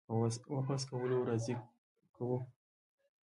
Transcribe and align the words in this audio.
په 0.07 0.13
واپس 0.55 0.81
کولو 0.89 1.17
راضي 1.29 1.55
کړو 2.15 2.37